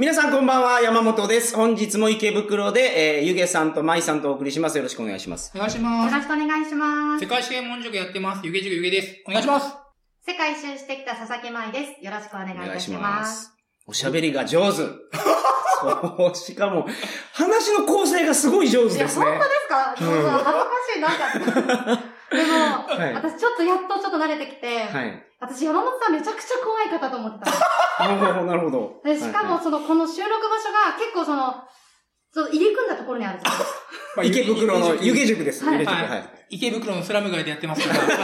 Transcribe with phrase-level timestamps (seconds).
[0.00, 1.54] 皆さんこんばんは、山本です。
[1.54, 4.78] 本日も池袋で、えー、ゆげさんとまいさんとお送りします。
[4.78, 5.52] よろしくお願いします。
[5.54, 6.14] お願いしよます。
[6.14, 7.26] ろしくお願いします世。
[7.28, 8.40] 界史門塾やってます。
[8.42, 9.22] ゆげ塾ゆげです。
[9.28, 9.76] お願いします。
[10.26, 12.02] 世界一周してきた佐々木舞です。
[12.02, 13.52] よろしくお願いいたします。。
[13.86, 14.78] おしゃべりが上手。
[14.78, 16.86] そう、しかも、
[17.34, 19.24] 話の構成がすごい上手いや、ですね。
[19.26, 19.94] 本当ですか？
[19.98, 22.02] ちょっと恥ずかしい、なんか。
[22.30, 25.26] でも、はい私ちょっとやっとちょっと慣れてきて、はい。
[25.40, 29.00] 私山本さんめちゃくちゃ怖い方と思ってたなるほど、 なるほど。
[29.02, 31.64] でしかも、はいその、この収録場所が結構その、
[32.32, 33.78] その入り組んだところにあるじゃないですか。
[34.16, 35.64] まあ池袋の湯気塾です。
[35.64, 36.46] はいはいはい。
[36.50, 38.00] 池袋のスラム街でやってますから。
[38.06, 38.16] な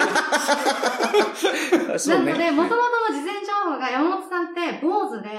[2.19, 5.31] ので、元は々の事前情報が山本さんって坊主で。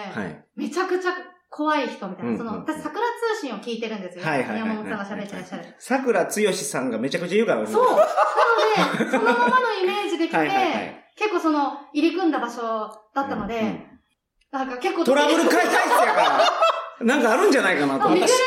[0.56, 1.12] めちゃくちゃ
[1.50, 2.32] 怖い人みたいな。
[2.32, 4.26] うんその、うん私、桜通信を聞いてるんですよ。
[4.26, 5.64] はいはいはいはい山本さんが喋ってらっしゃる。
[5.80, 7.84] 桜つよしさんがめちゃくちゃ言うからねそう。
[7.86, 10.38] なので、そのままのイメージできて、
[11.16, 12.62] 結構その、入り組んだ場所
[13.14, 13.88] だったので、
[14.52, 16.42] なんか結構トラブル解体室やから、
[17.06, 18.44] なんかあるんじゃないかなと思ってあ身ぐる。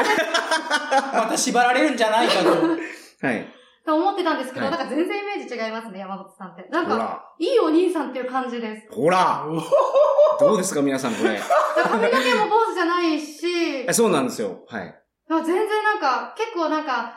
[1.14, 3.26] また縛られるんじゃないかと。
[3.26, 3.59] はい。
[3.90, 6.68] と思ってたんですけど、はいなんか全然イメージ違いますね、山本さんって。
[6.70, 7.24] なんか、ほら。
[7.40, 8.86] いいお兄さんっていう感じです。
[8.92, 9.44] ほら。
[10.38, 11.40] どうですか皆さんこれ。
[11.82, 14.64] 髪の毛も坊主じゃないしえ、そうなんですよ。
[14.68, 14.94] はい。
[15.28, 17.14] あ全然なんか、結構なんか、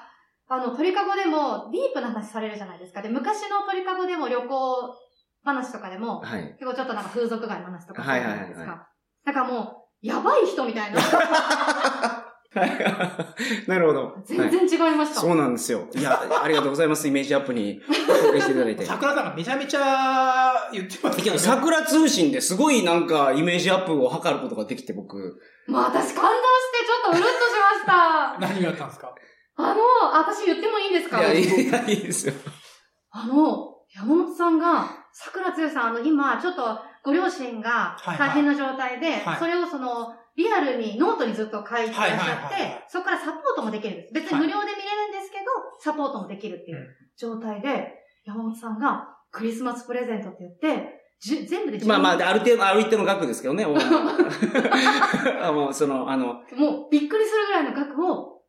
[0.49, 3.03] あの、鳥かごでもディープな話されるじゃないですか。
[3.03, 4.95] で、昔の鳥かごでも旅行
[5.43, 6.55] 話とかでも、はい。
[6.59, 8.89] 結構ちょっとなんか風俗街の話とかするじゃないですはいはいはいか。
[9.25, 10.99] なんかもう、やばい人みたいな。
[12.55, 12.69] はい。
[13.69, 14.15] なるほど。
[14.25, 15.21] 全然違いました。
[15.21, 15.87] そうなんですよ。
[15.95, 17.07] いや、ありがとうございます。
[17.07, 18.85] イメージアップに 紹介していただいて。
[18.85, 25.17] 桜さんがめちゃめちゃ言ってますいや、桜通信ですごいなんかイメージアップを図ることができて僕。
[25.67, 27.33] もう私感動してちょっとうるっとし
[27.77, 28.37] ました。
[28.53, 29.13] 何があったんですか？
[29.55, 29.79] あの、
[30.17, 31.19] 私言ってもいいんですか？
[31.19, 32.33] いや、いや、いいですよ。
[33.11, 44.13] あの、山本さんが、さくら剛さん、あの、今、ちょっと、ご両親がはいはい大変な状態で、はいそれをその、リアルにノートにずっと書いてらっしゃってい、そこからサポートもできるんです。
[44.13, 45.45] 別に無料で見れるんですけど、
[45.79, 47.93] サポートもできるっていううん状態で、
[48.25, 53.65] 山本さんがクリスマスプレゼントって言って、じゅ全部で10まあまあ、ある程度、ある一定の額ですけどね。
[55.41, 58.41] あもう、その、あの、もうびっくりするぐらいの額を、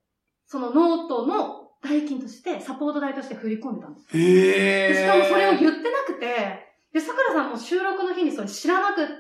[0.47, 4.19] そのノートの代金として、サポート代として振り込んでたんです。
[4.19, 9.15] へでしかもそれを言ってなくて、で、桜さんも収録の日にそれ知らなくって、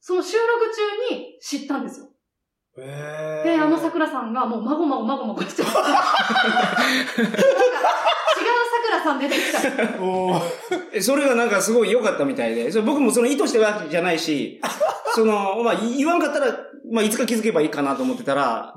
[0.00, 0.64] その収録
[1.10, 2.06] 中に知ったんですよ。
[2.78, 7.26] へで、あの桜さんがもうまごまごまごまごして なんか、違う
[8.88, 9.58] 桜さん出てきた。
[10.02, 10.40] おー。
[10.92, 14.60] えそれがなんかすごい良かったみたいで、それ僕もその意図してるわけじゃないし、
[15.14, 16.46] その、まあ、言わんかったら、
[16.90, 18.74] まあ、いつか気づけばいいかなと思ってたら、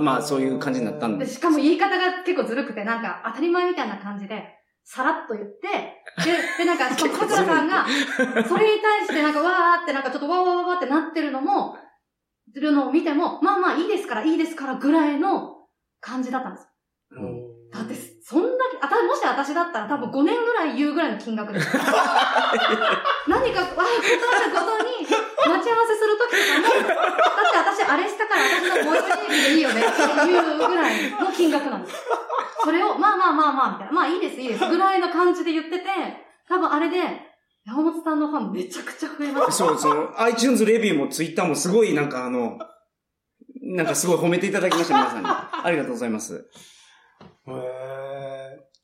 [0.00, 4.42] まあそういう感じになったんで、しかも言い方が結構ずるくて、なんか当たり前みたいな感じで、
[4.84, 7.86] さらっと言って、で、で、なんか、しかも桜さんが、
[8.46, 11.76] それに対してなんかわーってなんかちょっとわーわーわーってなってるのも、
[12.54, 15.66] るのを見ても、まあまあいいですから、いいですからぐらいの
[16.00, 16.68] 感じだったんです。
[17.12, 21.66] うんだって、そんだけ、あた、もし私だったら多分5年ぐらい言うぐらいの金額です。
[21.76, 25.06] 何か、わー、ことあることに、
[25.48, 30.00] 待ち合わせするときとかも、だって私あれしたから私の最寄り駅でいいよねって
[30.30, 31.96] いうぐらいの金額なんです。
[32.64, 33.92] それを、まあまあまあまあ、みたいな。
[33.92, 34.66] まあいいです、いいです。
[34.66, 35.84] ぐらいの感じで言ってて、
[36.48, 36.98] 多分あれで、
[37.66, 39.52] 山本さんのファンめちゃくちゃ増えました。
[39.52, 42.58] そう、その、iTunes レビューも Twitter もすごいなんかあの、
[43.62, 45.28] なんかすごい褒めていただきました、皆さんに。
[45.28, 46.50] ありがとうございます。
[47.46, 47.54] へー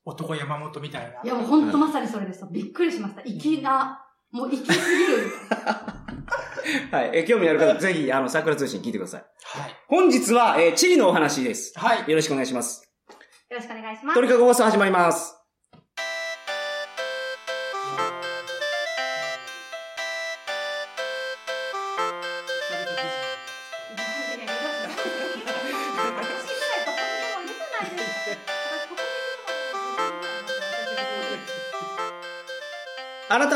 [0.05, 1.23] 男山本みたいな。
[1.23, 2.45] いやもうほんとまさにそれです。
[2.51, 3.23] びっくりしました。
[3.23, 5.31] 粋な、もう粋すぎる。
[6.91, 7.11] はい。
[7.15, 9.25] え、興味ある方、 ぜひ、あの、桜通信聞いてください。
[9.45, 9.77] はい。
[9.89, 11.73] 本日は、えー地理のお話です。
[11.79, 11.99] はい。
[12.11, 12.89] よろしくお願いします。
[13.51, 14.15] よろしくお願いします。
[14.15, 15.40] 鳥かご放送始まります。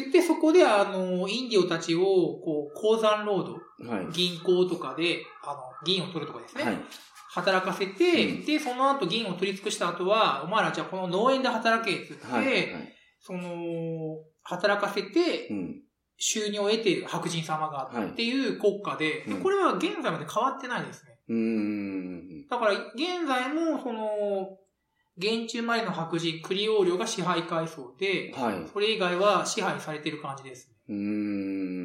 [0.00, 3.88] 言って、そこであの、インディオたちを、こう、鉱山労働、うん。
[3.88, 4.06] はい。
[4.12, 6.64] 銀行とかで、あの、銀を取るとかですね。
[6.64, 6.78] はい。
[7.30, 12.44] 働かせて、うんで、その後銀を取り尽くした後は、お前らじゃあこの農園で働けって言って、はい。
[12.46, 12.94] はい。
[13.20, 15.82] その、働かせてう、ん。
[16.18, 21.12] 収入を得ている白人様がはいっていう国家で、でうんこれは現在まで変わってないですね。
[22.48, 24.58] だから、現在も、その、
[25.18, 28.68] 現地生まれの白人、クリオーリョが支配階層で、はい。
[28.72, 30.74] それ以外は支配されてる感じですね。
[30.88, 30.94] うー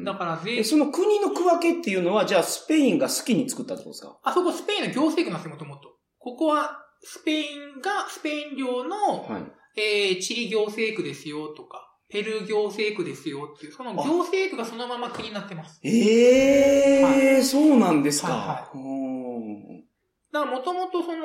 [0.02, 0.04] ん。
[0.04, 4.18] だから税え、その国の区分けっていうのは、じゃあスペインが好きに作ったってことですか？
[4.22, 5.96] あそこスペインの行政区なんですよ、もともと。
[6.18, 9.80] ここは、スペインが、スペイン領の、はい。
[9.80, 15.80] えー、チリ行政区ですよとか、ペルー行政区ですよっていう、その行政区がそのまま国になってます。
[15.82, 18.28] ええーはそうなんですか。
[18.28, 19.84] はいはうーん
[20.30, 21.24] だからもともとその、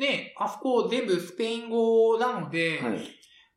[0.00, 2.98] ね、あそこ全部スペイン語なので、はい。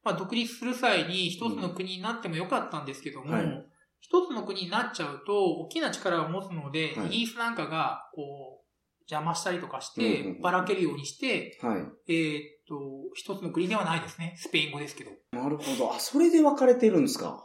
[0.04, 3.66] まあ独立する際に一つの国になってもよかったんですけども、はい
[4.02, 8.64] 一つの国になっちゃうと大きな力を持つので、はいイギリスなんかがこう
[9.10, 11.78] 邪魔したりとかしうんうんうんてばらけるようにして、はい。
[12.10, 12.76] えーっと、
[13.16, 14.36] 一つの国ではないですね。
[14.38, 15.12] スペイン語ですけど。
[15.32, 15.94] なるほど。
[15.94, 17.42] あ、それで分かれてるんですか？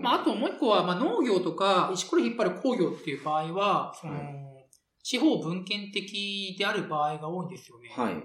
[0.00, 4.24] まあ、あともう一個は、まあ、農業とか、石ころ引っ張る工業っていう場合は、その、はい
[5.02, 7.88] 地方分権的である場合が多いんですよね。
[7.96, 8.22] はい。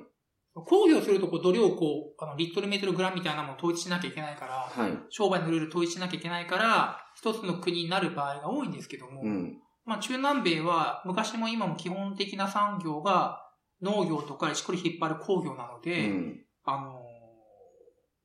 [0.54, 4.98] 工業すると、こう、度量をこう、あの、リットルメートルグラムみたいなものを統一しなきゃいけないから、はい。
[5.10, 9.58] 商売のルール統一しなきゃいけないから、一つの国になる場合が多いんですけども、うん。
[9.86, 13.42] まあ、中南米は、昔も今も基本的な産業が、
[13.82, 16.46] 農業とか石ころ引っ張る工業なのうで、ん。
[16.64, 17.16] あのー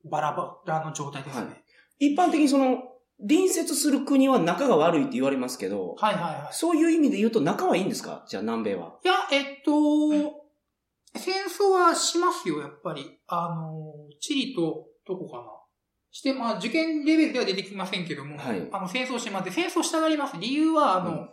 [0.03, 1.45] バラバラの状態ですね。
[1.45, 1.63] はい
[2.03, 2.90] 一般的にその、
[3.27, 6.53] 隣接する国は仲が悪いって言われますけど、はいはいはい。
[6.53, 8.25] そういう意味で言うと仲はいいんですか？
[8.27, 8.99] じゃあ南米は。
[9.03, 9.71] いや、えっと、
[11.15, 13.19] 戦争はしますよ、やっぱり。
[13.27, 15.43] あの、チリと、どこかな。
[16.11, 20.37] して、まあ、受験レベルでは出てきませんけども、はいあの、戦争しまって、戦争したがります。
[20.37, 21.29] 理由は、あの、うん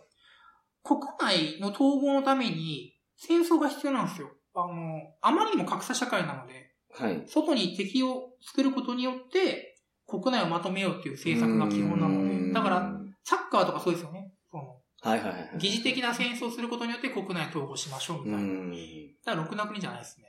[0.81, 4.29] 国内の統合のために、戦争が必要なんですよ。
[4.55, 7.23] あの、あまりにも格差社会なので、はい。
[7.27, 9.68] 外に敵を作ることによって、
[10.09, 14.31] 国内をまとめようっていう政策が基本なので、だから、サッカーとかそうですよね。
[14.49, 14.63] その
[15.01, 15.51] はいはいはい。
[15.57, 18.49] 疑似的な戦争をすることによって国内統合しましょうみうたいな。
[18.49, 18.71] ん。
[18.71, 20.25] だから、ろくな国じゃないですね。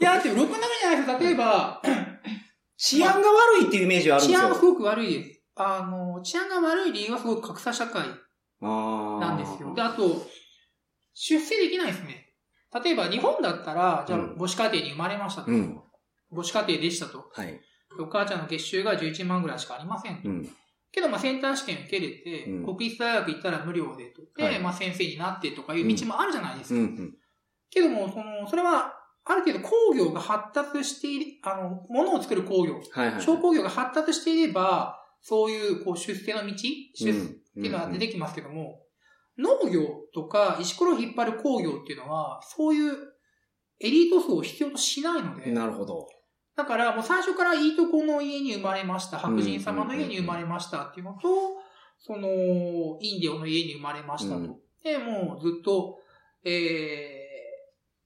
[0.00, 1.18] いや、だって、ろくな国じゃないです。
[1.20, 1.82] 例えば、
[2.76, 4.40] 治安が悪いっていうイメージはあるんですよ。
[4.40, 5.42] 治安はすごく悪いです。
[5.54, 8.06] あの、治安が悪い理由はすごく格差社会
[8.62, 9.74] あなんですよ。
[9.74, 10.26] で、あと、
[11.14, 12.32] 出世できないですね。
[12.82, 15.50] 例えば、日本だったら、じゃあうん、母子家庭に生まれましたと。
[15.50, 15.80] うん。
[16.34, 17.30] 母子家庭でしたと。
[17.32, 17.60] はい。
[18.00, 20.28] お母ちゃんの月収が11万ぐらいしかありませんと。
[20.28, 20.48] うん。
[20.90, 24.22] けど、まあ、センター試験受けれて、うん国立大学行ったら無料でと。
[24.36, 26.80] で、はいまあ、先生になってとかいう道もあるじゃないですか。
[26.80, 27.14] うん。
[27.70, 28.94] けども、その、それは、
[29.24, 33.22] ある程度工業が発達している、あの、物を作る工業、はいはい。
[33.22, 36.54] 商工業が発達していれば、そういう、こう、出世の道、
[36.94, 38.82] 出世うんっていうのは出てきますけども、
[39.38, 39.82] 農業
[40.14, 42.96] とか石ころを引っ張る工業っていうのは、そういう
[43.80, 46.08] エリート層を必要としないので、なるほど。
[46.56, 51.18] だからもう最初からいいとこの家に生まれました、白人様の家に生まれましたっていうのと、
[51.98, 52.28] その、
[53.00, 54.36] インディオの家に生まれましたと。
[54.36, 55.98] うんで、もうずっと、
[56.44, 56.52] えー、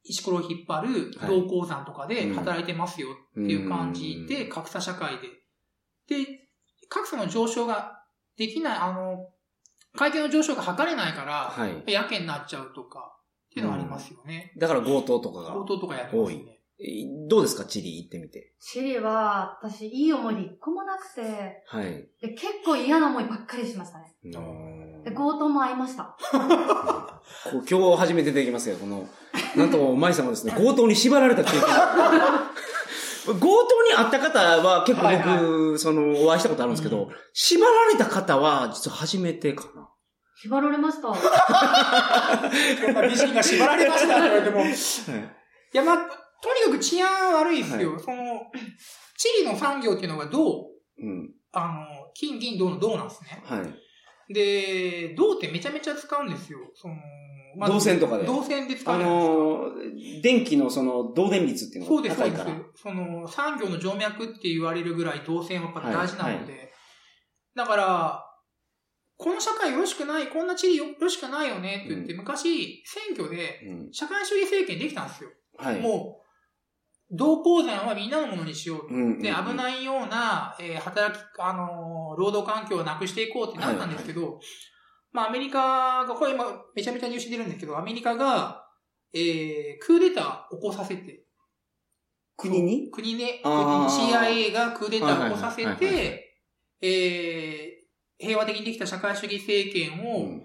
[0.05, 5.29] 石ころを引っ張るはい銅鉱山とかで働いてますよっていう感じで、うん格差社会で。
[6.25, 6.27] で、
[6.89, 8.05] 格差の上昇が
[8.37, 9.31] できない、あの、
[9.97, 11.91] 階級の上昇が図れないから、はい。
[11.91, 14.53] やけになっちゃうとか、っていうのはありますよね。
[14.59, 15.53] だから強盗とかが。
[15.53, 16.56] 強盗とかやってますね。
[16.79, 16.85] え
[17.29, 17.65] どうですか？
[17.65, 18.53] チリ行ってみて。
[18.61, 21.85] チリは、私、いい思い出一個もなくて、はい。
[22.21, 24.15] で結構嫌な思いばっかりしましたね。
[25.05, 26.17] で、強盗も会いました。
[27.51, 28.77] こう今日初めて出てきますよ。
[28.77, 29.09] この、
[29.57, 31.61] なんと、舞さんはですね、強盗に縛られた経験。
[33.27, 39.89] 強盗に会った方は結構僕、はいその、お会いしたことあるんですけど、うん縛られた方は実は初めてかな。
[40.43, 41.09] 縛られました。
[43.09, 44.65] 美人が縛られましたって言われても。
[44.65, 44.67] い
[45.73, 45.97] や、まあ、
[46.43, 47.95] とにかく治安悪いですよ。
[47.95, 48.41] はその、
[49.17, 50.67] チリの産業っていうのが銅、
[50.99, 51.31] うん。
[51.53, 53.43] あの、金、銀、銅の銅なんですね。
[53.45, 54.33] はい。
[54.33, 56.59] で、銅ってめちゃめちゃ使うんですよ。
[56.75, 56.95] その、
[57.57, 59.33] まず銅線とかで銅線で使あうじゃないですか。
[59.33, 62.73] のー、電気のその、導電率っていうそうです、そうですのが高いから。。
[62.75, 66.73] その、産業の静脈って言われるぐらい銅線はやっぱ大事なので、
[67.55, 68.23] だから、
[69.17, 73.93] この社会よろしくない、こんな地理よろしくないよねって言って、う昔、選挙でうん。
[73.93, 75.31] 社会主義政権できたんですよ。
[75.57, 75.81] はい。
[75.81, 76.26] もう、
[77.11, 78.87] 同鉱山はみんなのものにしようと。
[78.89, 79.19] うん。
[79.21, 79.55] で、危い。
[79.55, 84.41] ないような、えー働き、あのー労働環境をなくしていこうってなったんですけど、
[85.13, 86.45] まあ、アメリカが、これ今、
[86.75, 88.67] めちゃめちゃ入手してるんですけど、アメリカが、
[89.15, 91.25] えー、クーデターを起こさせて、
[92.37, 92.91] 国に？
[92.91, 96.37] 国ね、国に CIA がクーデターを起こさせはいはいはいはいて、
[96.83, 100.43] えー、平和的にできた社会主義政権うをん。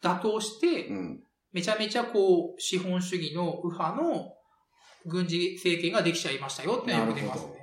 [0.00, 1.22] 打倒して、うん。
[1.52, 4.32] めちゃめちゃこう、資本主義の右派の
[5.06, 7.62] 軍事政権ができちゃいましたよってよく出ますね。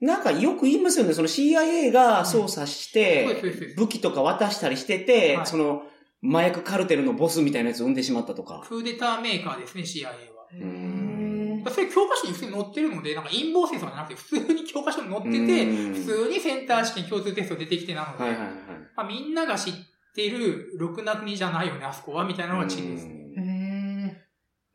[0.00, 1.14] なんかよく言いますよね。
[1.14, 3.74] その CIA が操作して。
[3.76, 5.82] 武器とか渡したりしてて、はいその、
[6.22, 8.62] 麻薬カルテルのボスみたいなやつを生んでしまったとか。
[8.68, 10.48] クーデターメーカーですね、CIA は。
[10.52, 18.50] へんーそれ教科書に普通に載ってるので、なんか陰謀戦争じゃなくて、普通に教科書に載ってて、うん普通にセンター試験共通テスト出てきてなので、はいはいはい。
[18.96, 19.74] まあ、みんなが知っ
[20.14, 23.14] てる、ろくな国じゃないよね、あそこは、みたいなのがチリですね。
[23.36, 24.22] うんへ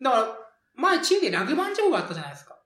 [0.01, 0.37] だから、
[0.81, 2.57] 前チリでラグバン事故があったじゃないですか。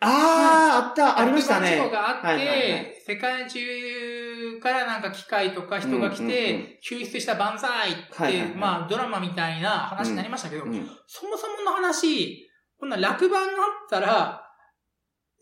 [0.00, 1.76] ああ、あった、ありましたね。
[1.76, 12.48] ラグバン事故があって、はいはいはい世界中からなんか機械とか人が来て、救出した万歳って、はいはいはいまあドラマみたいな話になりましたけど、うんそもそもの話、
[12.78, 14.42] こんな落盤があったら、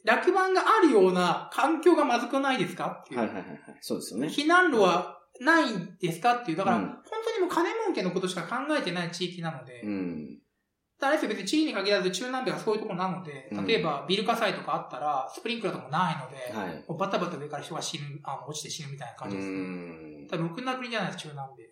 [0.05, 3.21] 落盤があるような環境がまずくないですかっていう。
[3.21, 3.59] はいはいはいはい。
[3.81, 4.29] そうですよね。
[4.29, 6.57] 避難路はないんですかっていう。
[6.57, 10.39] だから、うん本当にもう金儲けのことしか考えてない地域なので、うん。
[11.07, 19.49] あれですよ別に地理に限らず中南米はそういうところなのでうん、例えばビル火災とかあったら、スプリンクラーとかもないので、バタバタ上から人が死ぬ、あの、落ちて死ぬみたいなう感じです。
[19.49, 19.55] ね。
[20.25, 20.27] ん。
[20.29, 21.71] 多分、ろくな国じゃないです、中南米。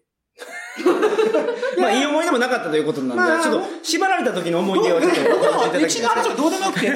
[1.80, 3.42] まあ、いい思い出もなかったということなんで、まあ。
[3.42, 6.92] ちょっと、縛られた時の思い出をちょっとの話はどうでもよくて、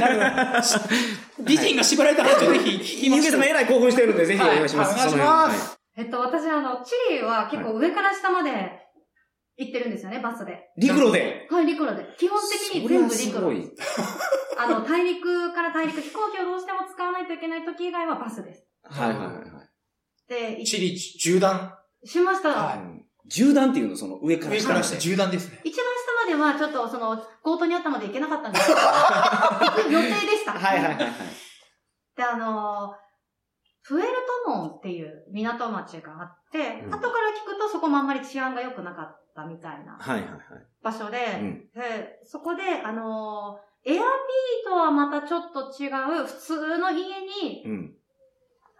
[1.40, 4.94] 美人が縛られた話をぜひ聞きまさんえらい興奮してるんで、ぜひお願いします。
[4.94, 5.78] お願いします。
[5.96, 8.81] えっと、私、あの、チリは結構上から下まで
[9.64, 10.70] 行ってるんですよね、バスで。
[10.76, 11.46] 陸路で？
[11.50, 12.06] はい、陸路で。
[12.18, 13.72] 基本的に全部陸それはすごい路。
[14.58, 18.66] あの、大陸から大陸、飛行機をどうしても使わないといけない時以外はバスです。
[18.84, 19.44] はいはいはいはい。
[20.28, 21.74] で、いチリ縦断。
[22.04, 22.50] しました。
[22.50, 22.98] はいうん
[23.30, 25.02] 縦断っていうの、その上から上から下下まで。
[25.10, 25.60] 縦断ですね。
[25.64, 25.86] 一番
[26.36, 30.52] 下まではちょっとその、強盗にあったので行けなかったんですけど、行 く予定でした。
[30.52, 31.12] はいはいはいはい。
[32.16, 33.02] で、あのー
[33.84, 34.08] プエル
[34.46, 40.40] トモンっていう港町があって、うん後から聞くとそこもあんまり治安が良くなかったみたいなはいはいはい。
[40.82, 41.18] 場所で、
[42.24, 44.02] そこで、あのーエアビー
[44.64, 47.94] とはまたちょっと違う普通の家に、うん。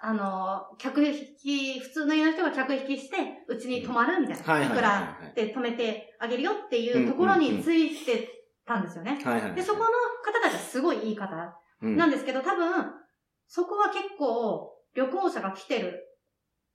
[0.01, 3.17] あのー客引き、普通の家の人が客引きして、
[3.49, 4.45] うちに泊まるみたいな。
[4.45, 8.29] はいくらで泊めてあげるよっていうところについて
[8.65, 9.19] たんですよね。
[9.57, 12.93] で、そこの方たちはすごいいい方うんなんですけど、多分、
[13.49, 16.01] そこは結構旅行者が来てる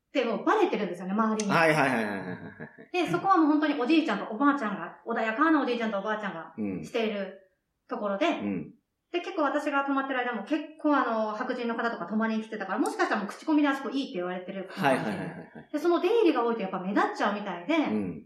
[0.08, 1.52] ってもうバレてるんですよね、周りに。
[1.52, 3.06] はいはいはいはい。
[3.06, 6.84] で、そこはもう本当におじいちゃんとおばあちゃんが、穏やかなおじいちゃんとおばあちゃんがうん。
[6.84, 7.40] している
[7.88, 8.74] ところで、うん。
[9.12, 15.70] で、結構私が泊まってる間も結構あの、白人の方とか泊まりに来てたから、もしかしたらもう口コミであそこいいって言われてるかもしれなはいはいはいはい。
[15.72, 18.24] で、その出入りが多いとやっぱ目立っちゃうみたいで、うん。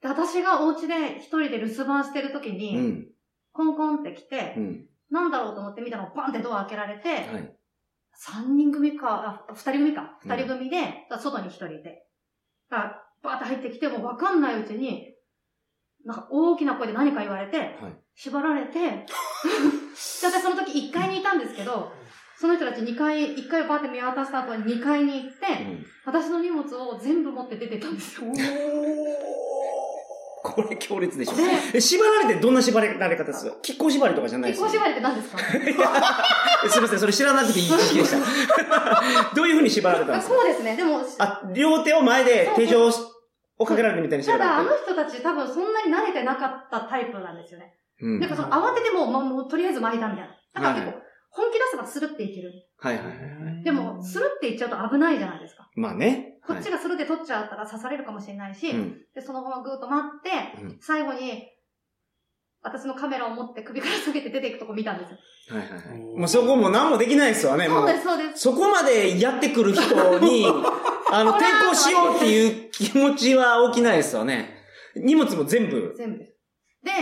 [0.00, 3.06] で私がお家で一人で留守番してる時うに、ん。
[3.52, 4.86] コンコンって来て、うん。
[5.10, 7.56] なんだろうと思って見たらバンってドア開けられて、はい。
[8.20, 10.18] 3人組か、あ、2人組か。
[10.24, 10.76] うん2人組で、
[11.18, 12.06] 外に1人いて。
[12.68, 15.14] だからバーって入ってきても分かんないうちに、
[16.04, 17.70] なんか大きな声で何か言われて、はい。
[18.14, 19.06] 縛られて、 で
[20.22, 21.92] 私その時1階にいたんですけど、
[22.36, 25.46] その人たち2階、1階をバーって見渡した後に2階に行って、
[26.04, 28.30] 私の荷物を全部持って出てったんですよ。
[30.52, 31.42] これ強烈でしょで。
[31.74, 35.38] え縛られてどんな縛られ方ですか亀甲縛りとかじゃないで結すよね婚縛りって何ですか？
[36.64, 38.16] えすみません、それ知らなくていい知識でした。
[39.34, 40.34] どういうふうに縛られたんあですか？
[40.34, 40.76] そうですね。
[40.76, 42.90] でも、あ、両手を前で手錠
[43.58, 44.70] をかけられてみたいに縛ただあの。
[44.76, 47.74] 人たち多分そんなに慣れてなかったタイプなんですよね。
[48.02, 50.30] うんなんかその慌ててもう、まあ、もうとりあえず巻いたみたいな。
[50.54, 50.98] だから結は構、
[51.30, 52.50] 本気出せばスルっていける。
[52.78, 53.62] はいはいはいはい。
[53.62, 55.68] でも、スルっていっちゃうと危ないじゃないですか。
[55.76, 56.29] まあね。
[56.46, 58.98] こっちがスルで取っちゃったら刺されるかもしれないし、はいうん。
[59.14, 61.48] で、そのままぐーっと待って、うん最後に、
[62.62, 65.18] 私のカメラを持って首から下げて出ていくとこ見たんですよ。
[65.48, 65.98] はいはいはい。
[65.98, 67.98] もうそこも何もできないですわね、もうそうで。
[67.98, 68.40] す、そうです。
[68.40, 70.46] そこまでやってくる人に、
[71.12, 74.62] あの、抵抗しようっていう気持ちは起きないですわね。
[74.94, 75.94] 荷物も全部。
[75.96, 76.36] 全部です。
[76.84, 76.92] で、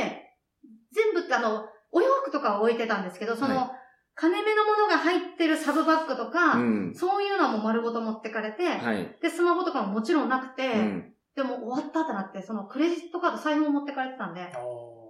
[0.93, 3.73] 全部ってあの、お洋服とかを置いてたんですけど、その、は
[4.21, 6.95] 金目のものが入ってるサブバッグとか、うん。
[6.95, 9.17] そういうのはもう丸ごと持ってかれて、はい。
[9.23, 11.13] で、スマホとかももちろんなくて、うん。
[11.37, 14.53] でも終わったってなって、そのクレジットカード、財布も持ってかれてたんで、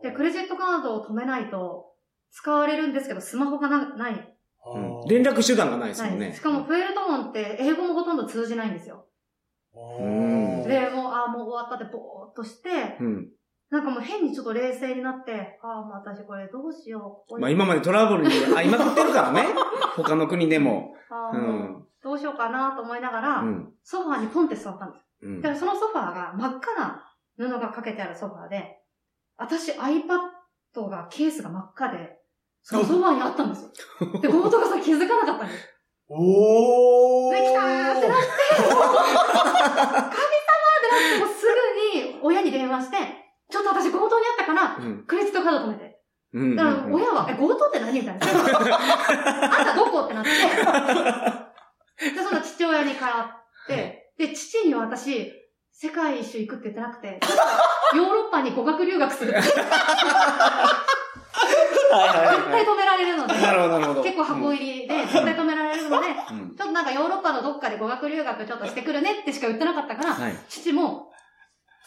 [0.03, 1.95] で、クレジットカードを止めないと
[2.31, 4.13] 使われるんですけど、スマホがなない。
[4.13, 6.35] うん連絡手段がないですもんね。
[6.35, 9.07] しかも、プエルトモンって英語もほとんど通じないんですよ。
[9.75, 13.29] んで、もう、ああ、もう終わったってぼーっとして、うん。
[13.71, 17.39] なんかもう変にちょっと冷静になって、ああ、もう私これどうしよう。
[17.39, 19.47] まあ今までトラブルに、あ、 今食ってるからね。
[19.97, 20.95] 他の国でも。
[21.11, 21.41] ああ、う。
[21.41, 23.75] んどうしようかなと思いながら、うん。
[23.83, 25.05] ソファーにポンって座ったんです。
[25.23, 28.79] うんだからそのソファーが真っ赤な布がかけてあるソファーで、
[29.37, 32.19] 私 iPad がケースが真っ赤で、
[32.63, 33.71] そのソファーにあったんですよ。
[34.21, 35.69] で、強盗がさ気づかなかったんです。
[36.09, 37.35] おー。
[37.35, 40.15] で、来たーってなって、 神様ってなっ
[41.13, 42.97] て、もうすぐに親に電話して、
[43.51, 45.05] ちょっと私強盗にあったから、うん。
[45.07, 46.01] クレジットカード止めて。
[46.35, 46.57] うん。
[46.57, 47.93] だから親は、え、強盗って何？
[48.01, 48.27] みたいな。
[48.29, 50.01] あんたどこ？
[50.01, 50.31] ってなって。
[52.13, 53.27] で、その父親にからっ
[53.67, 55.33] て、で、父には私、
[55.73, 57.21] 世界一周行くって言ってなくて、
[57.95, 59.65] ヨーロッパに語学留学するって絶対
[62.65, 63.35] 止められるので。
[64.03, 66.55] 結構箱入りで絶対止められるので、うん。
[66.57, 70.37] ちょっとなんかヨーロッパのどっかで語学留学ちょっとしてくるねってしか言ってなかったから、はい。
[70.49, 71.13] 父も、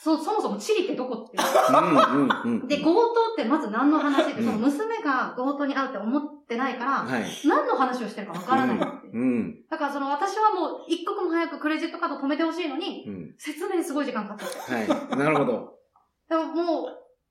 [0.03, 1.37] そ、そもそもチリってどこって。
[1.37, 2.67] うん、うん、うん。
[2.67, 7.23] で、強盗ってまず何の話って、うんその娘が強盗に会うって思ってないから、はい。
[7.45, 8.85] 何の話をしてるかわからないって。
[9.13, 9.55] うん。
[9.69, 13.35] だからその私はもう一刻も早くクレジットカード止めてほしいのに、うん。
[13.37, 14.73] 説明にすごい時間かかってて。
[14.73, 15.17] はい。
[15.19, 15.73] なるほど。
[16.27, 16.85] でももう、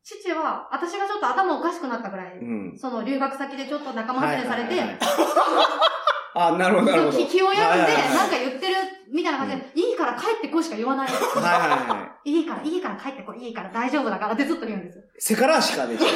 [0.04, 2.78] 父は、私がちょっと頭おかしくなったぐらい、うん。
[2.78, 4.98] その留学先でちょっと仲間外れされて、はいはいはい
[6.34, 7.18] あ、なるほど、なるほど。
[7.18, 8.74] 気気を病んで、なんか言ってる
[9.12, 11.08] みたいな感じで、いいから帰ってこいしか言わない。
[11.08, 12.30] はいはいはい。
[12.30, 15.04] いいから、いいから帰ってこい、いいから大丈夫だからってずっと言うんですよ。
[15.18, 16.06] セカラーシカでしょ。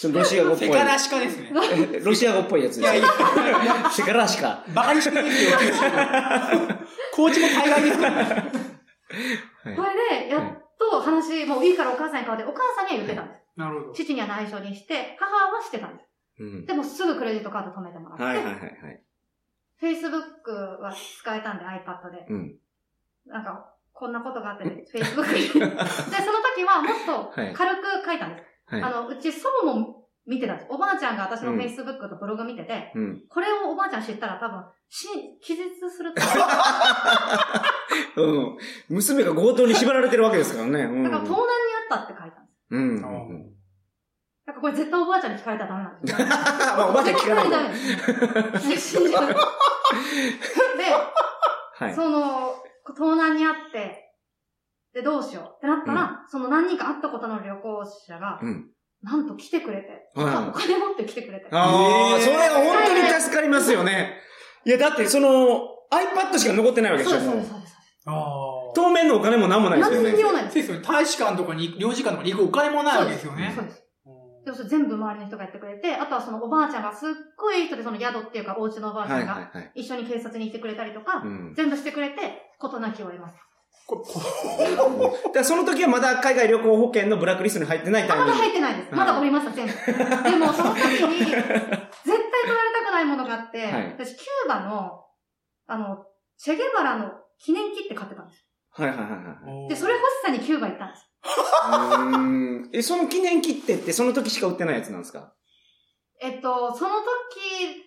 [0.00, 0.70] ちょっとロシア語っぽいセ。
[0.70, 1.50] カラシカですね。
[1.92, 3.90] えロシア語っぽいやつですいやいよや。
[3.90, 4.64] セカラーシカ。
[4.74, 5.50] バカにしてるんですよ、
[7.14, 8.16] コーチも大概ですから。
[8.16, 8.50] はい
[9.62, 9.76] それ
[10.24, 10.40] で、やっ
[10.78, 13.40] と話、もういいからお母さんに代わって、お母さんには言ってたんです。
[13.56, 13.92] なるほど。
[13.92, 16.09] 父には内緒にして、母はしてたんです。
[16.40, 16.66] うん。
[16.66, 19.02] でもすぐクレジットカード止めてもらって、はいはいはいはい。
[19.80, 22.26] Facebook は使えたんで iPad で。
[22.28, 22.56] うん。
[23.26, 25.42] なんか、こんなことがあってね、Facebook に。
[25.52, 28.74] で、その時はもっとはい軽く書いたんです。
[28.74, 28.82] はい。
[28.82, 30.68] あの、うち祖母も見てたんです。
[30.70, 33.22] おばあちゃんが私のうん Facebook とブログ見てて、うん。
[33.28, 35.08] これをおばあちゃん知ったら多分、し、
[35.42, 36.22] 気絶すると。
[38.16, 38.58] うん。
[38.88, 40.84] 娘が強盗に縛られてるわけですからね。
[40.84, 41.04] うん。
[41.04, 41.42] だから、盗難に
[41.90, 42.56] あったって書いたんです。
[42.70, 43.59] うんうん
[44.46, 44.52] うん。
[44.52, 46.26] だからこれ絶対おばあちゃんに聞かれたらダメなんですよ。
[46.28, 47.50] まあ、おばあちゃん聞かないと。
[47.50, 48.90] 絶対ダメです。
[48.90, 49.34] 信じるで、
[51.76, 51.94] はい。
[51.94, 52.54] その、
[52.96, 54.14] 盗難にあって、
[54.92, 58.70] で、どうしようってなったら、その何人か会ったことの旅行者が、うん。
[59.02, 61.46] なんと来てくれて、はいはいお金持って来てくれて。
[61.50, 64.20] ああ、それは本当に助かりますよね。
[64.64, 67.56] いや、だってその、iPad しか残ってないわけでしょ、そうです、そう。
[67.56, 67.76] そうです。
[68.06, 68.72] ああ。
[68.74, 70.08] 当面のお金も何もないですよね。
[70.10, 70.52] 何にもないです。
[70.52, 70.86] そうですよね。
[70.86, 73.64] 大使館とかに、領事館とかに行くお金もないわけですよねそう。
[73.64, 73.82] です。
[74.50, 79.50] でもそれ全部周りの人がやってくれて、あとはそのおばあちゃんがすっごいいい人で、その宿っていうかお家のおばあちゃはいんが。
[79.74, 81.54] 一緒に警察に行ってくれたりとか、うん。
[81.54, 83.36] 全部してくれて、事なきを得ます。
[83.86, 88.42] ここ だその時はまだ海外旅行保険のブラックリストに入ってないタあ、まだイミング。
[88.42, 88.94] 入ってないです。
[88.94, 89.72] まだおりました、全部。
[90.30, 95.04] でも、その時に、絶対取られたくないものがあって、はい私、キューバの、
[95.66, 96.04] あの、
[96.36, 98.44] チェゲバラの記念切手買ってたんです。
[98.72, 99.68] はいはいはいはい。
[99.68, 101.09] で、それ欲しさにキューバ行ったんです。
[101.22, 102.70] うーん。
[102.72, 105.32] え、その記念切手ってその時しか売ってないやつなんですか？
[106.20, 107.84] えっと、その時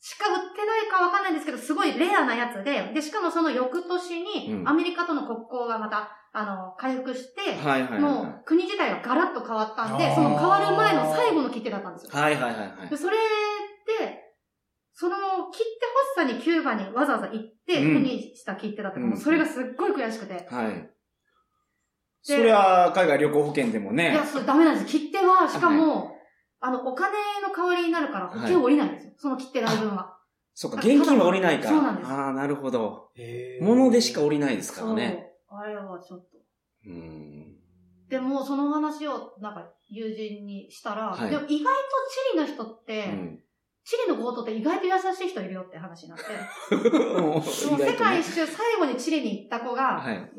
[0.00, 12.10] しか売ってないかわかんないんですけど、すごいレアなやつで、で、しかもその翌年にう、んアメリカとの国交がまた、あの、回復して、はいはいはいもうは国自体がガラッと変わったんで、その変わる前の最後の切手だったんですよ。
[12.12, 12.16] い。
[12.16, 12.96] はいはいはいはいで、。
[12.96, 13.24] それで、
[14.92, 15.16] その
[15.52, 20.46] 切手欲しさにキューバにわざわざ行って、うん手にした切手だったから、うんもうそれがすっごい悔しくて。
[20.50, 20.90] はい。
[22.36, 24.24] そりゃ、海外旅行保険でもねいや、。
[24.24, 24.86] それダメなんです。
[24.86, 26.16] 切手は、しかも、
[26.60, 27.12] あの、お金
[27.46, 29.12] の代わりになるから保険降りないんですよ。
[29.16, 30.18] その切手代分は。
[30.54, 31.70] そっか、現金は降りないから。
[31.70, 33.10] そうなんですああ、なるほど。
[33.60, 34.92] 物でしか降りないですから。
[34.94, 35.32] ね。
[35.48, 36.38] あれはちょっと。
[36.86, 37.56] うーん。
[38.08, 43.42] でも、その話を、なんか、友人にしたら、はいでも意外とチリの人って、うん。
[43.88, 46.24] チリの強盗って意外と優しい人いるよって話になって、
[47.22, 50.30] もう世界一周最後にチリに行った子が、はい。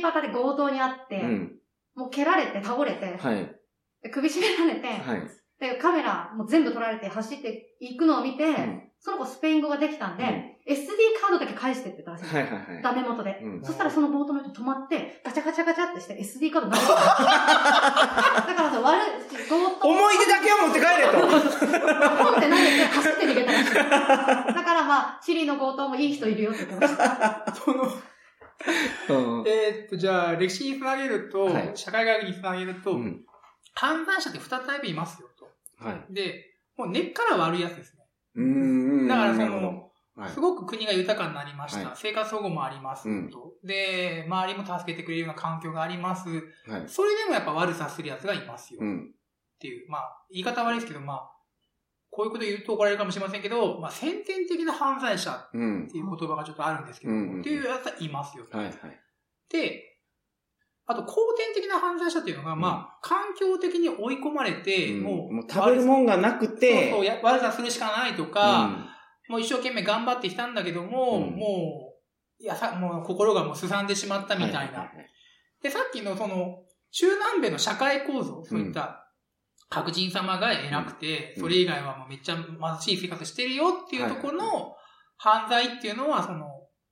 [0.00, 1.58] 道端で強盗にあって、うん。
[1.96, 3.52] もう蹴られて倒れて、はい。
[4.00, 5.28] で首絞められて、はい。
[5.58, 10.86] でカメラも全部撮られて走っていくのを見て、んその子スペイン語ができたんで、うん SD
[11.20, 12.40] カードだけ返してって言ったらしいんですよ。
[12.40, 12.82] はいはいはい。
[12.82, 13.38] ダメ元で。
[13.42, 16.94] うんそしたらそのボートの人止まって、ガチャガチャガチャってして SD カード投げてた。
[18.48, 19.88] だからさ、悪い、強盗。
[19.88, 21.18] 思い出だけを持って帰れと。
[24.54, 27.44] だからまあ、チリの強盗もいい人いるよって言ってました。
[27.54, 33.24] その、うんえーっと、じゃあ、歴史につなげると、はい社会学につなげると、うん。
[33.74, 35.50] 犯罪者って二タイプいますよと。
[35.84, 36.14] はい。
[36.14, 38.04] で、もう根っから悪いやつですね。
[38.36, 38.44] うー
[39.04, 39.08] ん。
[39.08, 39.84] だからその、はい
[40.32, 41.88] すごく国が豊かになりました。
[41.88, 43.54] はい生活保護もあります、うんと。
[43.64, 46.28] で、周りも助けてくれるような環境があります。
[46.68, 46.84] はい。
[46.86, 48.80] それでもやっぱ悪さする奴がいますよ。
[48.80, 49.14] っうん。
[49.58, 51.30] ていう、まあ、言い方悪いですけど、まあ、
[52.14, 55.88] こういうこと言うと怒られるかもしれませんけど、まあ、先天的な犯罪者っうん。
[55.88, 58.46] ていう言葉がちょっとあるんですけど、うんうんっていうやつはいますよ。
[58.52, 58.74] はいはい。
[59.50, 59.82] で、
[60.86, 68.70] あと、後天的な犯罪者っていうのが、まあ、環境的に追い込まれて、うんもう、もう食べるもんがなくて、そうそうや、悪さするしかないとか、
[69.28, 71.94] もう一生懸命頑張ってきたんだけども、うんも
[72.38, 74.78] う、いやさ、もう心がもうすさんでしまったうんみたいな。
[74.80, 74.90] ははは
[75.62, 79.03] で、さっきのその、中南米の社会構造、そういった、
[79.70, 82.44] 白人様が偉くて、うんそれ以外はもうめっちゃ貧
[82.80, 84.74] しい生活してるよっていうところの
[85.16, 86.46] 犯罪っていうのは、その、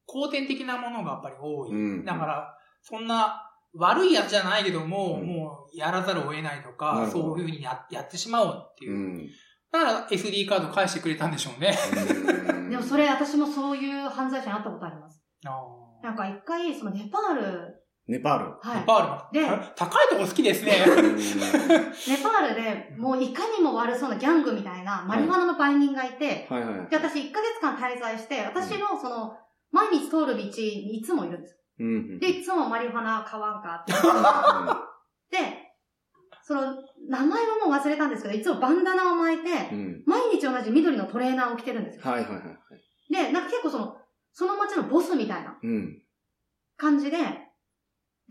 [0.06, 1.70] 後天的なものがやっぱり多い。
[1.70, 8.96] うんだから、そんな悪いやつじゃないけども、うんもうやらざるを得ないとなか、そういうふうにややってしまおうっていうう。
[8.96, 9.28] ん。
[9.72, 11.76] だから SD カード返してくれたんでしょうね。
[12.50, 15.22] うん でもそれ私もそういう犯罪者に会ったことあります。
[15.46, 15.50] あ
[16.02, 17.81] なんか一回、そのネパール、
[18.12, 18.44] ネパール。
[18.60, 18.84] はい。
[18.86, 19.48] パールも。
[19.48, 20.84] であ高いとこ好きですね。
[20.86, 21.22] う んネ
[22.22, 26.88] パールでもういかにも悪そうなギャングみたいなマリファナの売人がいて、はいはい。
[26.88, 29.36] で、私1ヶ月間滞在して、私のその、
[29.70, 31.58] 毎日通る道にいつもいるんですよ。
[31.80, 33.92] うんで、いつもマリファナ買わんかって。
[33.96, 33.96] う
[35.30, 35.72] で、
[36.42, 36.60] その、
[37.08, 42.02] 名前はもう忘れたんですけど、いつもバンダナを巻いて、んうん毎日同じ緑のトレーナーを着てるんですよ。
[42.04, 43.12] はいはいはい。
[43.12, 43.96] で、なんか結構その、
[44.32, 46.02] その街のボスみたいなうん。
[46.76, 47.16] 感じで、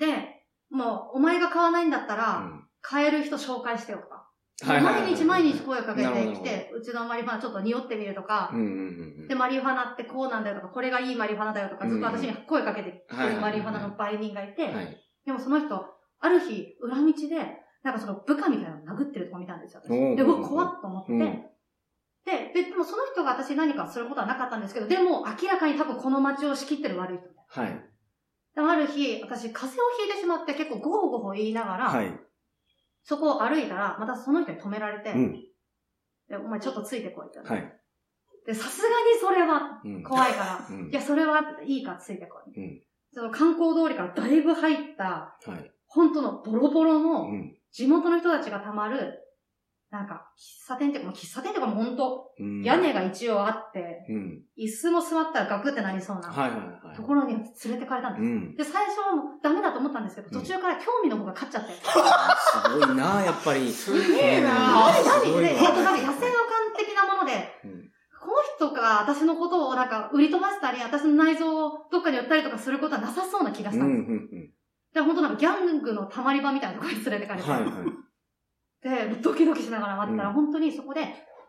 [0.02, 4.28] で、もう、お前が買わないんだったうら、ん買える人紹介してよとか。
[4.66, 8.52] 毎日毎日声かけてきて、うちのマリファナちょっと匂ってみるとか
[9.28, 14.98] で、マリファナってこうなんだよとか、これがいいマリファナだよとか、ずっと私に声かけてくるマリファナの売人がいて、はい。
[15.26, 15.86] でもその人、
[16.20, 19.82] ある日、裏道で、なんかその部下みたいなの殴ってるとこ見たんですよ。
[19.84, 27.28] 私で、うわ、怖っと思って、うんでで、でもその人が私に何かすることはなかったんですけど、でも明らかに多分この街を仕切ってる悪い人。
[27.48, 27.91] はい。
[28.56, 32.20] である日、私、風邪をひいてしまって結構ゴホゴホ言いながら、はい。
[33.04, 35.46] そこを歩いたら、またその人に止められて、うん。
[36.28, 37.40] でお前ちょっとついてこいって。
[37.40, 37.78] はい。
[38.46, 40.04] で、さすがにそれはうん。
[40.04, 42.60] 怖いから、うんいや、それはいいからついてこい。
[42.60, 42.82] うん。
[43.14, 45.72] その観光通りからだいぶ入った、はい。
[45.88, 47.56] 本当のボロボロうのん。
[47.72, 49.21] 地元の人たちがたまる、
[49.92, 54.42] なんか、喫茶店ってもう喫茶店ってかもう本当、うん屋根が一応あって、うん。
[54.58, 56.32] 椅子も座ったらガクってなりそうな。
[56.96, 58.24] ところに連れてかれたんです。
[58.24, 58.56] うん。
[58.56, 61.74] で、最初はもうダメだと思ったんですけど、途中から興味の方が勝っちゃって。
[61.74, 63.70] すごいな、やっぱり。
[63.70, 66.18] すげえな何何で、なんか野生の感
[66.78, 68.34] 的なもので、うんこの
[68.70, 74.36] 人が私のことをなんか売り飛ばしたり、私の内臓をどっかに売ったりとかすることはなさそうな気がしうんうんたんです。
[74.36, 74.50] うん。
[74.94, 77.68] で、本当なんかギャングの溜まり場みたいなところに連れてかれて、はいは
[78.90, 81.02] うドキドキしながら待ってたら、うん本当にそこで、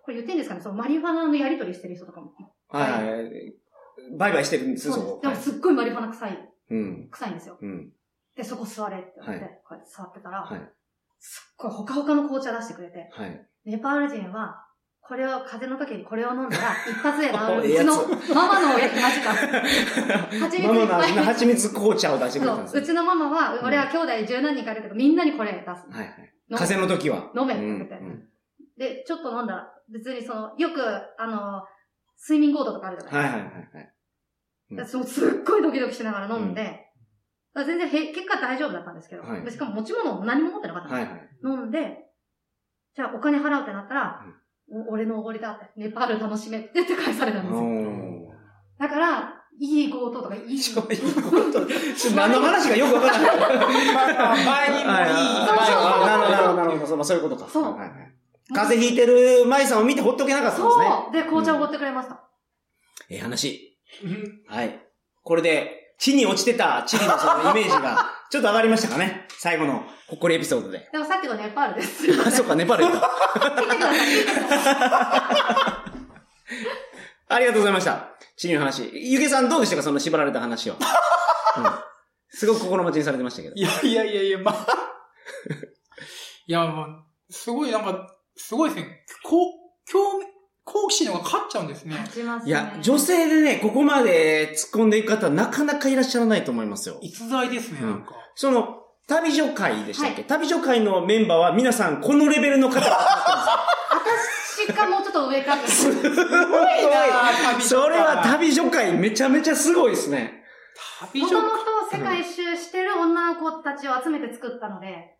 [0.05, 2.33] これ言っていいんですかね、そのマリファナのやり取りしてる人とかも。
[2.68, 3.55] はいはい。
[4.18, 5.01] バイバイしてるんです、そこ。
[5.01, 7.09] そうでもすっごいマリファナ臭い、うん。
[7.11, 7.59] 臭いんですよ。
[7.61, 7.92] うん。
[8.37, 10.61] で、そこ座れって言われて、はいこうやって座ってたら、はい。
[11.18, 13.47] すっごいほかほかの紅茶出してくれて、はい。
[13.64, 14.66] ネパール人は、
[15.01, 17.59] これを、風邪の時にこれを飲んだら、一発で治る。
[17.75, 19.33] うちのママの親にマジか。
[20.40, 25.66] 蜂蜜ママの蜂蜜紅茶を出してくれたんですううちのママは、うん俺は兄弟十何人かいるけど、みんなにこれ出す。
[25.66, 26.35] はいはい。
[26.59, 27.31] 風邪の時は。
[27.37, 28.95] 飲めうんって言ってて。
[28.97, 30.81] で、ちょっと飲んだら、別にその、よく、
[31.19, 31.62] あの、
[32.29, 33.95] 睡眠コードとかあるじゃないはいはいはいはい。
[34.71, 36.81] うんでそうすっごいドキドキしながら飲んで、だか
[37.61, 41.61] ら全然へ結果大丈夫だったんですけど、はいでしかも持ち物も何も持ってなかったんですはいはい。
[41.61, 41.99] 飲んで、
[42.95, 44.25] じゃあお金払うってなったら、
[44.71, 47.61] お俺のおごりだって、ネパール楽しめって言って返されたんですよ。
[47.61, 48.33] お
[48.79, 50.59] だから、いい強盗とかいい、ー。
[50.59, 51.69] そういうこと。
[51.97, 53.37] それ何の話かよくわからない。
[53.37, 54.87] まあまあ、倍にもいい。
[54.87, 57.05] なるほど、なるほど、なるほど。
[57.05, 57.49] そういうことか。
[57.51, 58.12] そうはい
[58.55, 60.85] 風邪ひいてる舞さんを見てほっとけなかったんですね。
[60.85, 62.21] そうで、紅茶をおごってくれました。
[63.09, 63.79] ええ話。
[64.47, 64.81] はい。
[65.23, 70.88] これで、地に落ちてたチリのそのイメージが、ちょっと上がりましたかね最後のほっこりエピソードで。
[70.93, 72.05] でもさっきのネパールです。
[72.27, 72.87] あ、そっか、ネパール。
[77.29, 78.12] ありがとうございました。
[78.42, 78.90] チリの話。
[78.92, 80.76] ゆげさんどうでしたかその縛られた話は？
[81.57, 81.64] うん。
[82.28, 83.55] すごく心待ちにされてましたけど。
[83.55, 84.66] いやいやいやいや、まあ。
[86.46, 86.87] いや、もう、
[87.31, 89.05] すごいなんか、すごいですね。
[89.22, 89.50] こう、
[89.87, 90.26] 興味、
[90.64, 91.94] 好奇心の方が勝っちゃうんですね。
[91.94, 92.50] 勝ちますね。
[92.50, 96.98] いや、女性でね、ここまで突っ込んでいく方はなかなかいらっしゃらないと思いますよ。
[97.00, 98.14] 逸材ですね、うんなんか。
[98.35, 102.81] その、旅女会でしたっけ、は旅女会のメンバーは皆さんこのレベルの方
[105.66, 107.02] すごいな
[107.33, 110.42] 旅女会それは旅女会めちゃめちゃすごいですね。
[111.12, 115.18] 旅女もともと世界一周してる女の子たちを集めて作ったので、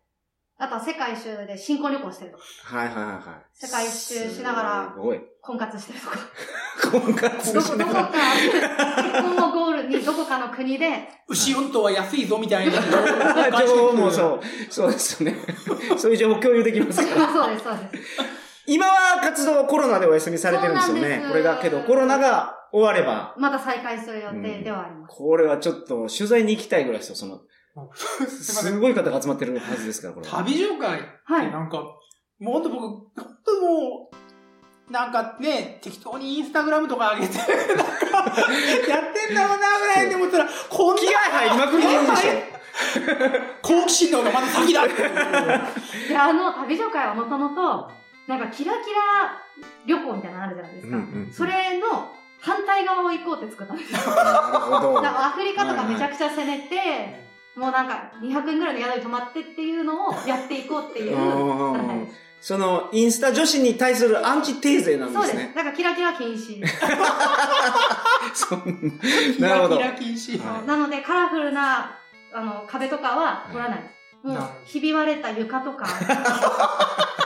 [0.57, 2.43] あとは世界一周で新婚旅行してるとか、
[2.77, 3.21] はいはいはいはい。
[3.53, 5.19] 世界一周しながらすごい。
[5.41, 6.19] 婚活してるとか、
[6.91, 8.19] 婚活どこ、しながどこか、
[9.03, 12.79] 結婚をゴールにどこかの国で、牛運動は安いぞみたいな。
[13.49, 13.51] ら。
[13.65, 14.41] 情報もそう。
[14.69, 15.37] そうですよね。
[15.97, 17.27] そういう情報共有できますから。
[17.33, 18.42] そうです、そうです。
[18.65, 21.25] 今は活動コロナでお休みされてるんですよね。
[21.29, 25.15] これがけどコロナが終われば、また再開する予定ではあります。
[25.15, 27.41] これはちょっと取材に行きたいぐらいですよ、その、
[28.27, 30.37] すごい方が集まってるはずですから、これは。
[30.39, 31.83] 旅女会ってはいなんか、
[32.39, 33.21] もうほんと僕、ほんと
[33.61, 34.09] も
[34.89, 37.83] う、なんかね、適当にインスタグラムとか上げて、 なんか、
[38.87, 42.63] やってんだろうなぐらいで思ったら、こんな気合入りまくりでしょ。
[43.61, 46.09] 好奇心の方がまだ先だって いう。
[46.09, 47.91] で、あの、旅女会はもともと、
[48.27, 49.41] なんかキラキラ
[49.85, 50.95] 旅行みたいなのあるじゃないですか。
[50.97, 53.99] うんうんそれの反対側を行こうって作ったんですよ。
[54.15, 55.01] なるほど。
[55.01, 57.23] だからアフリカとかめちゃくちゃ攻めて、
[57.55, 61.17] もうなんか200円ぐらいの宿に泊まってっていうのをやっていこうっていう。
[61.17, 62.11] うんはい
[62.43, 65.37] その、インスタ女子に対するアンチテーゼなんそうですす。
[65.37, 65.53] でね。
[65.55, 66.61] なんかキラキラ禁止。
[68.35, 68.61] そん
[69.33, 70.03] キなるほどラキ。
[70.03, 70.45] ラ禁止。
[70.45, 71.99] はいなのでカラフルな
[72.33, 73.79] あの壁とかは取らない。
[74.23, 75.85] もうひび割れた床とか、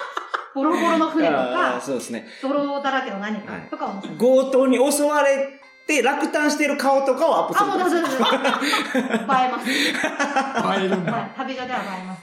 [0.57, 2.27] ボロボロの船とか、そうですね。
[2.41, 4.15] 泥だらけの何かはいとかを載せる。
[4.17, 8.13] 強盗に襲われて落胆してる顔とかをアップすあ、るもう大丈夫です。
[8.13, 10.81] 映えます。
[10.81, 11.11] 映えるんだ。
[11.13, 11.31] はい。
[11.37, 12.21] 旅女では映えます。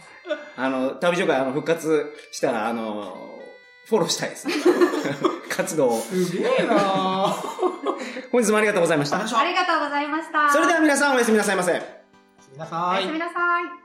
[0.57, 3.17] あの、旅女会あの復活したら、あの、
[3.87, 4.55] フォローしたいですね。
[5.49, 6.01] 活動を。
[6.01, 7.35] すげえなぁ。
[8.33, 9.19] 本日もありがとうございました。
[9.19, 10.51] ありがとうございました。
[10.51, 11.81] それでは皆さんおやすみなさいませ。
[12.53, 13.84] 皆おさんやすみなさい。